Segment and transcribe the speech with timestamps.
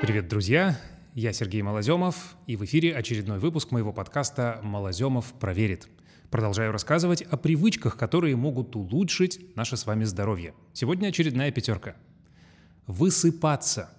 [0.00, 0.80] Привет, друзья!
[1.14, 5.88] Я Сергей Малоземов, и в эфире очередной выпуск моего подкаста «Малоземов проверит».
[6.30, 10.54] Продолжаю рассказывать о привычках, которые могут улучшить наше с вами здоровье.
[10.72, 11.96] Сегодня очередная пятерка.
[12.86, 13.90] Высыпаться.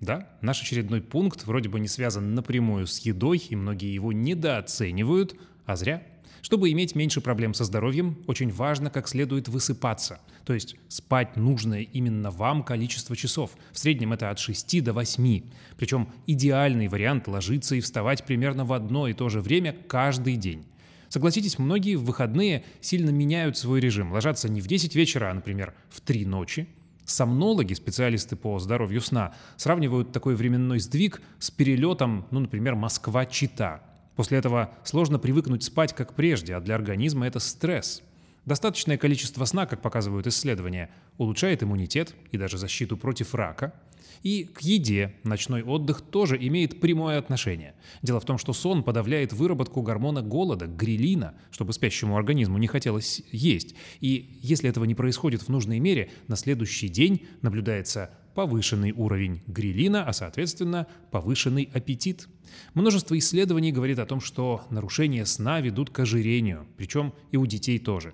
[0.00, 5.34] Да, наш очередной пункт вроде бы не связан напрямую с едой, и многие его недооценивают,
[5.64, 6.04] а зря–
[6.46, 10.20] чтобы иметь меньше проблем со здоровьем, очень важно как следует высыпаться.
[10.44, 13.50] То есть спать нужное именно вам количество часов.
[13.72, 15.42] В среднем это от 6 до 8.
[15.76, 20.64] Причем идеальный вариант ложиться и вставать примерно в одно и то же время каждый день.
[21.08, 24.12] Согласитесь, многие в выходные сильно меняют свой режим.
[24.12, 26.68] Ложатся не в 10 вечера, а, например, в 3 ночи.
[27.06, 33.82] Сомнологи, специалисты по здоровью сна, сравнивают такой временной сдвиг с перелетом, ну, например, Москва-Чита–
[34.16, 38.02] После этого сложно привыкнуть спать как прежде, а для организма это стресс.
[38.46, 43.74] Достаточное количество сна, как показывают исследования, улучшает иммунитет и даже защиту против рака.
[44.22, 47.74] И к еде ночной отдых тоже имеет прямое отношение.
[48.02, 53.22] Дело в том, что сон подавляет выработку гормона голода, грилина, чтобы спящему организму не хотелось
[53.30, 53.74] есть.
[54.00, 60.04] И если этого не происходит в нужной мере, на следующий день наблюдается повышенный уровень грилина,
[60.04, 62.28] а соответственно повышенный аппетит.
[62.74, 67.78] Множество исследований говорит о том, что нарушения сна ведут к ожирению, причем и у детей
[67.78, 68.12] тоже.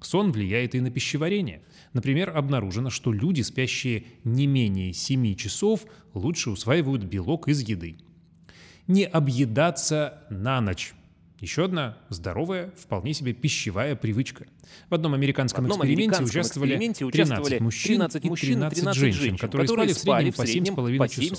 [0.00, 1.62] Сон влияет и на пищеварение.
[1.92, 7.96] Например, обнаружено, что люди, спящие не менее 7 часов, лучше усваивают белок из еды.
[8.86, 10.94] Не объедаться на ночь.
[11.40, 14.46] Еще одна здоровая, вполне себе пищевая привычка.
[14.88, 18.78] В одном американском, в одном эксперименте, американском участвовали эксперименте участвовали 13 мужчин 13 мужчин 13,
[18.78, 21.34] 13 женщин, женщин, которые, которые спали в среднем по 7,5 часов.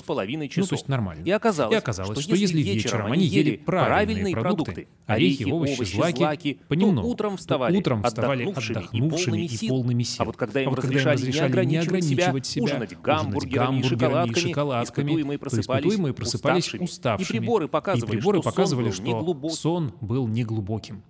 [0.48, 0.56] часов.
[0.56, 1.24] Ну, то есть нормально.
[1.24, 6.60] И оказалось, и оказалось что, что если вечером они ели правильные продукты, орехи, овощи, злаки,
[6.68, 10.22] понемногу, то утром вставали, то утром вставали отдохнувшими, отдохнувшими и, полными и полными сил.
[10.22, 15.12] А вот когда им, а вот разрешали, разрешали не ограничивать себя, ужинать гамбургерами, и шоколадками,
[15.12, 15.94] испытуемые просыпались,
[16.66, 17.26] просыпались уставшими.
[17.26, 17.68] И приборы
[18.42, 21.02] показывали, что сон был неглубокий глубоким.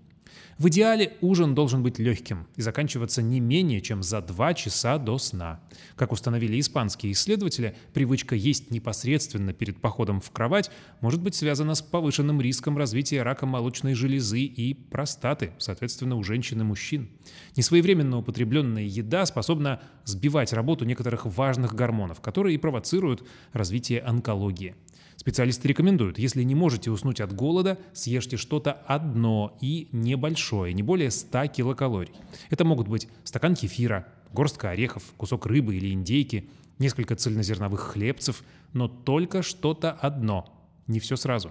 [0.59, 5.19] В идеале ужин должен быть легким и заканчиваться не менее чем за 2 часа до
[5.19, 5.61] сна.
[5.97, 10.71] Как установили испанские исследователи, привычка есть непосредственно перед походом в кровать
[11.03, 16.63] может быть связана с повышенным риском развития рака молочной железы и простаты, соответственно, у женщин
[16.63, 17.11] и мужчин.
[17.55, 24.75] Несвоевременно употребленная еда способна сбивать работу некоторых важных гормонов, которые и провоцируют развитие онкологии.
[25.17, 31.11] Специалисты рекомендуют, если не можете уснуть от голода, съешьте что-то одно и небольшое, не более
[31.11, 32.15] 100 килокалорий.
[32.51, 36.49] Это могут быть стакан кефира, горстка орехов, кусок рыбы или индейки,
[36.79, 38.43] несколько цельнозерновых хлебцев,
[38.73, 40.53] но только что-то одно,
[40.87, 41.51] не все сразу.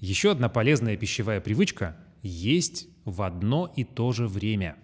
[0.00, 4.76] Еще одна полезная пищевая привычка– есть в одно и то же время.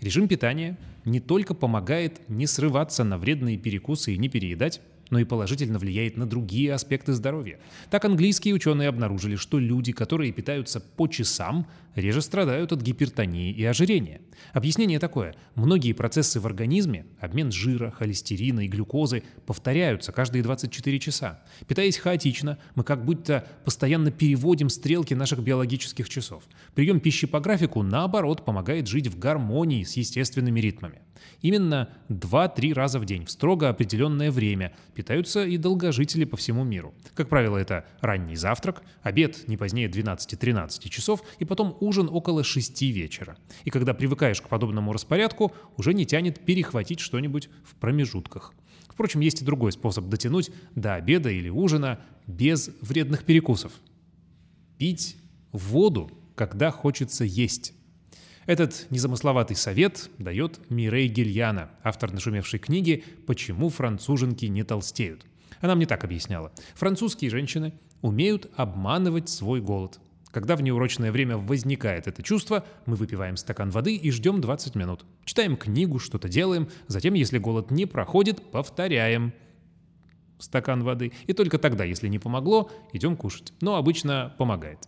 [0.00, 4.80] Режим питания не только помогает не срываться на вредные перекусы и не переедать,
[5.12, 7.60] но и положительно влияет на другие аспекты здоровья.
[7.90, 13.62] Так английские ученые обнаружили, что люди, которые питаются по часам, реже страдают от гипертонии и
[13.62, 14.22] ожирения.
[14.54, 15.34] Объяснение такое.
[15.54, 21.42] Многие процессы в организме, обмен жира, холестерина и глюкозы, повторяются каждые 24 часа.
[21.68, 26.44] Питаясь хаотично, мы как будто постоянно переводим стрелки наших биологических часов.
[26.74, 31.02] Прием пищи по графику, наоборот, помогает жить в гармонии с естественными ритмами.
[31.40, 36.94] Именно 2-3 раза в день в строго определенное время питаются и долгожители по всему миру.
[37.14, 42.82] Как правило, это ранний завтрак, обед не позднее 12-13 часов и потом ужин около 6
[42.82, 43.36] вечера.
[43.64, 48.54] И когда привыкаешь к подобному распорядку, уже не тянет перехватить что-нибудь в промежутках.
[48.88, 53.72] Впрочем, есть и другой способ дотянуть до обеда или ужина без вредных перекусов.
[54.78, 55.16] Пить
[55.50, 57.74] воду, когда хочется есть.
[58.46, 65.24] Этот незамысловатый совет дает Мирей Гильяна, автор нашумевшей книги «Почему француженки не толстеют».
[65.60, 66.50] Она мне так объясняла.
[66.74, 70.00] Французские женщины умеют обманывать свой голод.
[70.32, 75.04] Когда в неурочное время возникает это чувство, мы выпиваем стакан воды и ждем 20 минут.
[75.24, 79.34] Читаем книгу, что-то делаем, затем, если голод не проходит, повторяем
[80.38, 81.12] стакан воды.
[81.28, 83.52] И только тогда, если не помогло, идем кушать.
[83.60, 84.78] Но обычно помогает.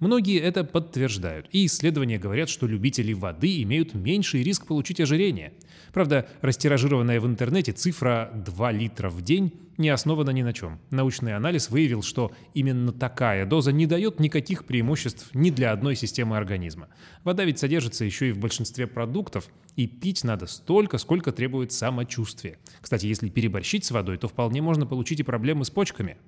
[0.00, 5.54] Многие это подтверждают, и исследования говорят, что любители воды имеют меньший риск получить ожирение.
[5.92, 10.78] Правда, растиражированная в интернете цифра 2 литра в день не основана ни на чем.
[10.90, 16.36] Научный анализ выявил, что именно такая доза не дает никаких преимуществ ни для одной системы
[16.36, 16.88] организма.
[17.24, 22.58] Вода ведь содержится еще и в большинстве продуктов, и пить надо столько, сколько требует самочувствие.
[22.80, 26.18] Кстати, если переборщить с водой, то вполне можно получить и проблемы с почками.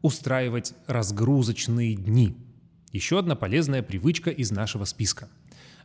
[0.00, 2.34] Устраивать разгрузочные дни–
[2.92, 5.28] еще одна полезная привычка из нашего списка.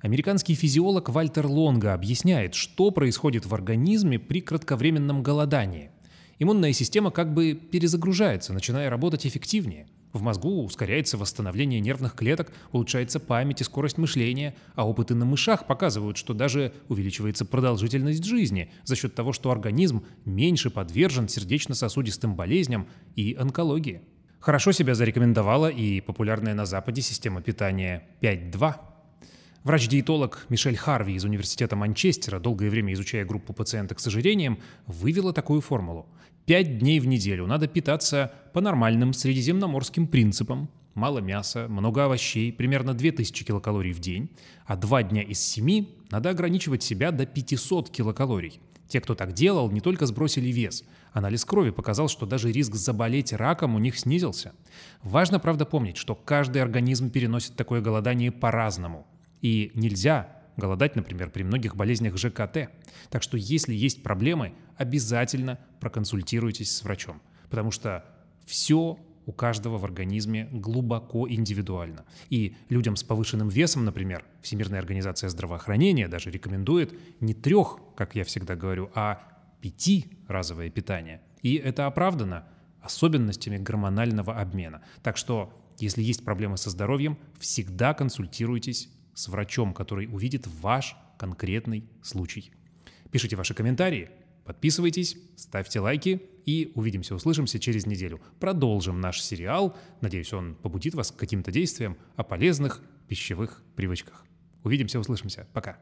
[0.01, 5.91] Американский физиолог Вальтер Лонга объясняет, что происходит в организме при кратковременном голодании.
[6.37, 9.87] Иммунная система как бы перезагружается, начиная работать эффективнее.
[10.11, 15.67] В мозгу ускоряется восстановление нервных клеток, улучшается память и скорость мышления, а опыты на мышах
[15.67, 22.87] показывают, что даже увеличивается продолжительность жизни за счет того, что организм меньше подвержен сердечно-сосудистым болезням
[23.15, 24.03] и онкологии.
[24.45, 28.75] Хорошо себя зарекомендовала и популярная на Западе система питания 5.2.
[29.63, 35.61] Врач-диетолог Мишель Харви из Университета Манчестера, долгое время изучая группу пациенток с ожирением, вывела такую
[35.61, 36.05] формулу.
[36.45, 40.69] Пять дней в неделю надо питаться по нормальным средиземноморским принципам.
[40.93, 44.29] Мало мяса, много овощей, примерно 2000 килокалорий в день,
[44.67, 48.61] а два дня из семи надо ограничивать себя до 500 килокалорий.
[48.87, 50.83] Те, кто так делал, не только сбросили вес.
[51.11, 54.53] Анализ крови показал, что даже риск заболеть раком у них снизился.
[55.01, 59.07] Важно, правда, помнить, что каждый организм переносит такое голодание по-разному.
[59.41, 62.69] И нельзя голодать, например, при многих болезнях ЖКТ.
[63.09, 68.05] Так что если есть проблемы, обязательно проконсультируйтесь с врачом, потому что
[68.45, 72.05] все у каждого в организме глубоко индивидуально.
[72.29, 78.23] И людям с повышенным весом, например, Всемирная организация здравоохранения даже рекомендует не трех, как я
[78.23, 79.21] всегда говорю, а
[79.61, 81.21] пяти разовое питание.
[81.41, 82.47] И это оправдано
[82.81, 84.83] особенностями гормонального обмена.
[85.01, 91.89] Так что, если есть проблемы со здоровьем, всегда консультируйтесь с врачом, который увидит ваш конкретный
[92.03, 92.51] случай.
[93.11, 94.09] Пишите ваши комментарии,
[94.45, 98.21] подписывайтесь, ставьте лайки и увидимся, услышимся через неделю.
[98.39, 99.75] Продолжим наш сериал.
[100.01, 104.25] Надеюсь, он побудит вас к каким-то действиям о полезных пищевых привычках.
[104.63, 105.47] Увидимся, услышимся.
[105.53, 105.77] Пока.